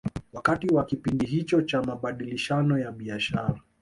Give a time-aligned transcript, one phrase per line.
[0.33, 3.61] Wakati wa kipindi hicho cha mabadilishano ya biashara